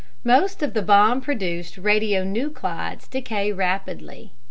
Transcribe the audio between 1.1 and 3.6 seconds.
produced radionuclides decay